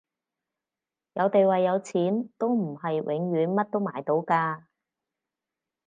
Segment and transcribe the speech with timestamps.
[1.13, 4.63] 有地位有錢都唔係永遠乜都買到㗎